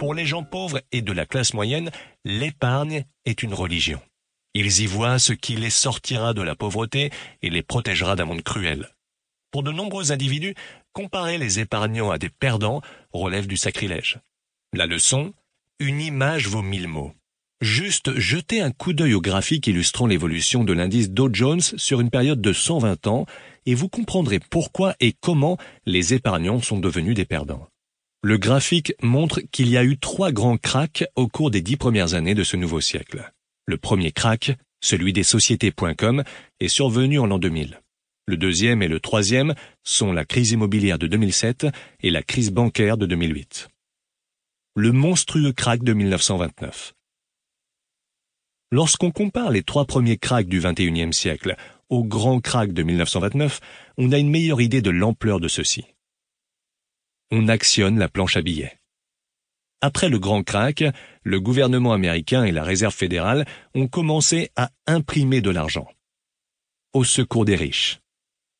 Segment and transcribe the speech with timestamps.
[0.00, 1.90] Pour les gens pauvres et de la classe moyenne,
[2.24, 4.00] l'épargne est une religion.
[4.54, 7.10] Ils y voient ce qui les sortira de la pauvreté
[7.42, 8.88] et les protégera d'un monde cruel.
[9.50, 10.54] Pour de nombreux individus,
[10.94, 12.80] comparer les épargnants à des perdants
[13.12, 14.20] relève du sacrilège.
[14.72, 15.34] La leçon
[15.80, 17.12] Une image vaut mille mots.
[17.60, 22.08] Juste jetez un coup d'œil au graphique illustrant l'évolution de l'indice Dow Jones sur une
[22.08, 23.26] période de 120 ans
[23.66, 27.68] et vous comprendrez pourquoi et comment les épargnants sont devenus des perdants.
[28.22, 32.12] Le graphique montre qu'il y a eu trois grands cracks au cours des dix premières
[32.12, 33.32] années de ce nouveau siècle.
[33.64, 36.22] Le premier crack, celui des sociétés.com,
[36.60, 37.80] est survenu en l'an 2000.
[38.26, 39.54] Le deuxième et le troisième
[39.84, 41.66] sont la crise immobilière de 2007
[42.02, 43.68] et la crise bancaire de 2008.
[44.76, 46.92] Le monstrueux crack de 1929.
[48.70, 51.56] Lorsqu'on compare les trois premiers cracks du XXIe siècle
[51.88, 53.60] au grand crack de 1929,
[53.96, 55.86] on a une meilleure idée de l'ampleur de ceux-ci.
[57.32, 58.76] On actionne la planche à billets.
[59.80, 60.82] Après le grand crack,
[61.22, 65.86] le gouvernement américain et la Réserve fédérale ont commencé à imprimer de l'argent.
[66.92, 68.00] Au secours des riches.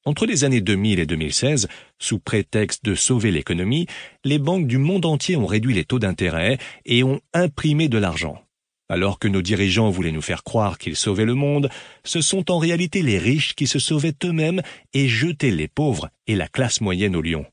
[0.05, 1.67] Entre les années 2000 et 2016,
[1.99, 3.87] sous prétexte de sauver l'économie,
[4.25, 8.41] les banques du monde entier ont réduit les taux d'intérêt et ont imprimé de l'argent.
[8.89, 11.71] Alors que nos dirigeants voulaient nous faire croire qu'ils sauvaient le monde,
[12.05, 14.63] ce sont en réalité les riches qui se sauvaient eux-mêmes
[14.95, 17.45] et jetaient les pauvres et la classe moyenne au lion.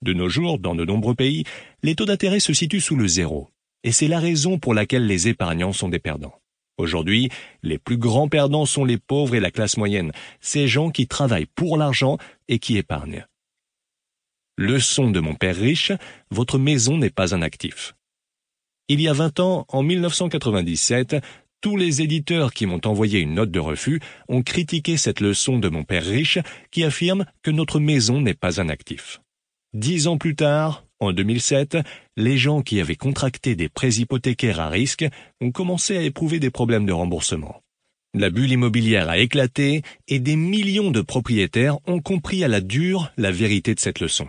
[0.00, 1.44] De nos jours, dans de nombreux pays,
[1.82, 3.48] les taux d'intérêt se situent sous le zéro.
[3.82, 6.40] Et c'est la raison pour laquelle les épargnants sont des perdants.
[6.76, 7.30] Aujourd'hui,
[7.64, 11.46] les plus grands perdants sont les pauvres et la classe moyenne, ces gens qui travaillent
[11.46, 13.26] pour l'argent et qui épargnent.
[14.56, 15.92] Leçon de mon père riche,
[16.30, 17.94] votre maison n'est pas un actif.
[18.88, 21.16] Il y a 20 ans, en 1997,
[21.60, 25.68] tous les éditeurs qui m'ont envoyé une note de refus ont critiqué cette leçon de
[25.68, 26.38] mon père riche
[26.70, 29.20] qui affirme que notre maison n'est pas un actif.
[29.74, 31.76] Dix ans plus tard, en 2007,
[32.16, 35.04] les gens qui avaient contracté des prêts hypothécaires à risque
[35.42, 37.62] ont commencé à éprouver des problèmes de remboursement.
[38.14, 43.12] La bulle immobilière a éclaté et des millions de propriétaires ont compris à la dure
[43.18, 44.26] la vérité de cette leçon.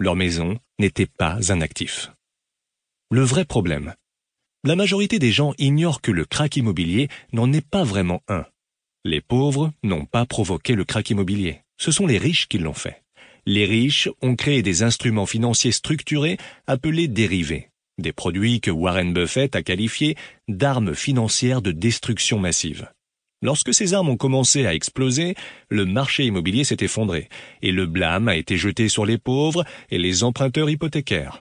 [0.00, 2.10] Leur maison n'était pas un actif.
[3.10, 3.94] Le vrai problème.
[4.64, 8.46] La majorité des gens ignorent que le crack immobilier n'en est pas vraiment un.
[9.04, 11.60] Les pauvres n'ont pas provoqué le crack immobilier.
[11.76, 13.02] Ce sont les riches qui l'ont fait
[13.48, 16.36] les riches ont créé des instruments financiers structurés
[16.66, 20.16] appelés dérivés, des produits que Warren Buffett a qualifiés
[20.48, 22.90] d'armes financières de destruction massive.
[23.40, 25.34] Lorsque ces armes ont commencé à exploser,
[25.70, 27.30] le marché immobilier s'est effondré
[27.62, 31.40] et le blâme a été jeté sur les pauvres et les emprunteurs hypothécaires.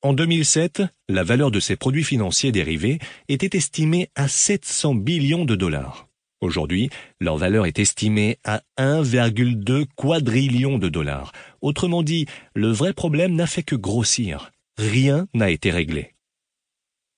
[0.00, 5.56] En 2007, la valeur de ces produits financiers dérivés était estimée à 700 billions de
[5.56, 6.07] dollars.
[6.40, 6.88] Aujourd'hui,
[7.20, 11.32] leur valeur est estimée à 1,2 quadrillion de dollars.
[11.60, 14.52] Autrement dit, le vrai problème n'a fait que grossir.
[14.76, 16.14] Rien n'a été réglé.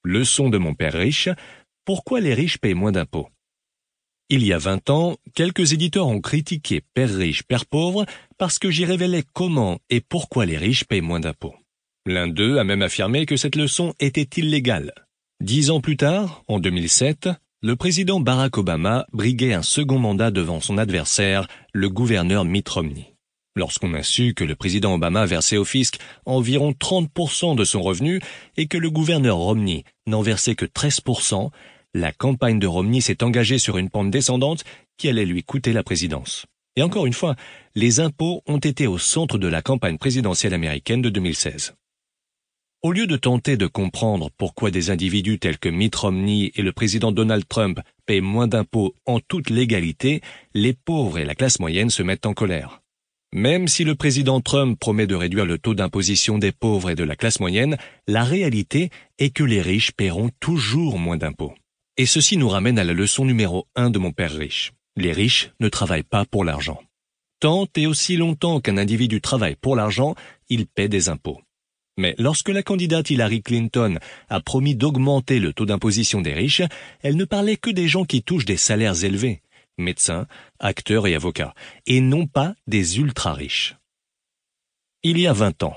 [0.04, 1.28] Leçon de mon père riche,
[1.84, 3.28] pourquoi les riches payent moins d'impôts?
[4.30, 8.06] Il y a 20 ans, quelques éditeurs ont critiqué Père riche, Père pauvre
[8.38, 11.56] parce que j'y révélais comment et pourquoi les riches payent moins d'impôts.
[12.06, 14.94] L'un d'eux a même affirmé que cette leçon était illégale.
[15.40, 17.28] Dix ans plus tard, en 2007,
[17.62, 23.14] le président Barack Obama briguait un second mandat devant son adversaire, le gouverneur Mitt Romney.
[23.54, 28.20] Lorsqu'on a su que le président Obama versait au fisc environ 30% de son revenu
[28.56, 31.50] et que le gouverneur Romney n'en versait que 13%,
[31.92, 34.64] la campagne de Romney s'est engagée sur une pente descendante
[34.96, 36.46] qui allait lui coûter la présidence.
[36.76, 37.36] Et encore une fois,
[37.74, 41.74] les impôts ont été au centre de la campagne présidentielle américaine de 2016.
[42.82, 46.72] Au lieu de tenter de comprendre pourquoi des individus tels que Mitt Romney et le
[46.72, 50.22] président Donald Trump paient moins d'impôts en toute légalité,
[50.54, 52.80] les pauvres et la classe moyenne se mettent en colère.
[53.34, 57.04] Même si le président Trump promet de réduire le taux d'imposition des pauvres et de
[57.04, 57.76] la classe moyenne,
[58.08, 58.88] la réalité
[59.18, 61.52] est que les riches paieront toujours moins d'impôts.
[61.98, 64.72] Et ceci nous ramène à la leçon numéro un de mon père riche.
[64.96, 66.80] Les riches ne travaillent pas pour l'argent.
[67.40, 70.14] Tant et aussi longtemps qu'un individu travaille pour l'argent,
[70.48, 71.42] il paie des impôts.
[71.96, 73.98] Mais lorsque la candidate Hillary Clinton
[74.28, 76.62] a promis d'augmenter le taux d'imposition des riches,
[77.02, 79.42] elle ne parlait que des gens qui touchent des salaires élevés,
[79.78, 80.26] médecins,
[80.58, 81.54] acteurs et avocats,
[81.86, 83.76] et non pas des ultra-riches.
[85.02, 85.76] Il y a vingt ans.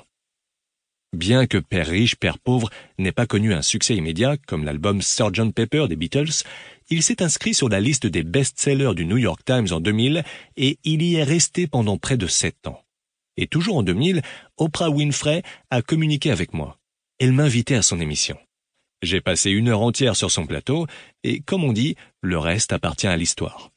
[1.14, 5.54] Bien que Père riche, Père pauvre n'ait pas connu un succès immédiat, comme l'album Sgt
[5.54, 6.44] Pepper des Beatles,
[6.90, 10.24] il s'est inscrit sur la liste des best-sellers du New York Times en 2000
[10.58, 12.83] et il y est resté pendant près de sept ans.
[13.38, 14.22] Et toujours en 2000,
[14.58, 16.78] Oprah Winfrey a communiqué avec moi.
[17.20, 18.38] Elle m'invitait à son émission.
[19.02, 20.88] J'ai passé une heure entière sur son plateau,
[21.24, 23.72] et comme on dit, le reste appartient à l'histoire.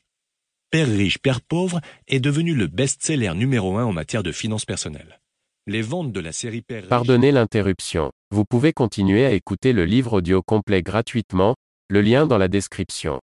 [0.70, 5.20] Père riche, Père pauvre est devenu le best-seller numéro un en matière de finances personnelles.
[5.66, 6.86] Les ventes de la série Père.
[6.86, 8.12] Pardonnez l'interruption.
[8.30, 11.56] Vous pouvez continuer à écouter le livre audio complet gratuitement,
[11.88, 13.20] le lien dans la description.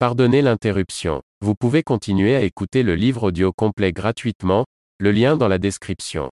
[0.00, 1.20] Pardonnez l'interruption.
[1.42, 4.64] Vous pouvez continuer à écouter le livre audio complet gratuitement,
[4.98, 6.30] le lien dans la description.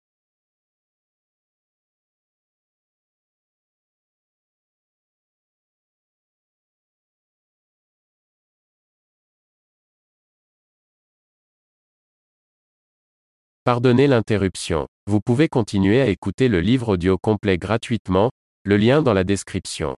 [13.63, 14.85] Pardonnez l'interruption.
[15.07, 18.29] Vous pouvez continuer à écouter le livre audio complet gratuitement,
[18.63, 19.95] le lien dans la description.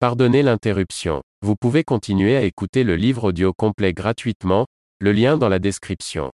[0.00, 1.20] Pardonnez l'interruption.
[1.42, 4.64] Vous pouvez continuer à écouter le livre audio complet gratuitement,
[4.98, 6.30] le lien dans la description.